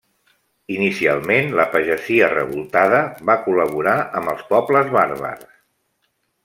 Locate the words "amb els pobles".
4.21-4.93